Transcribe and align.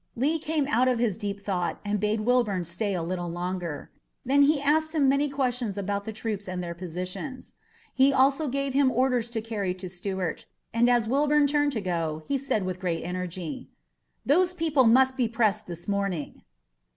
Lee 0.15 0.39
came 0.39 0.65
out 0.67 0.87
of 0.87 0.97
his 0.97 1.15
deep 1.15 1.41
thought 1.45 1.79
and 1.85 1.99
bade 1.99 2.21
Wilbourn 2.21 2.65
stay 2.65 2.95
a 2.95 3.03
little 3.03 3.29
longer. 3.29 3.91
Then 4.25 4.41
he 4.41 4.59
asked 4.59 4.95
him 4.95 5.07
many 5.07 5.29
questions 5.29 5.77
about 5.77 6.05
the 6.05 6.11
troops 6.11 6.47
and 6.47 6.63
their 6.63 6.73
positions. 6.73 7.53
He 7.93 8.11
also 8.11 8.47
gave 8.47 8.73
him 8.73 8.89
orders 8.91 9.29
to 9.29 9.41
carry 9.43 9.75
to 9.75 9.89
Stuart, 9.89 10.47
and 10.73 10.89
as 10.89 11.07
Wilbourn 11.07 11.45
turned 11.45 11.73
to 11.73 11.81
go, 11.81 12.23
he 12.25 12.39
said 12.39 12.65
with 12.65 12.79
great 12.79 13.03
energy: 13.03 13.69
"Those 14.25 14.55
people 14.55 14.85
must 14.85 15.17
be 15.17 15.27
pressed 15.27 15.67
this 15.67 15.87
morning!" 15.87 16.41